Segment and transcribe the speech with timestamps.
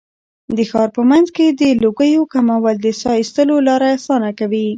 [0.57, 4.65] د ښار په منځ کې د لوګیو کمول د ساه ایستلو لاره اسانه کوي.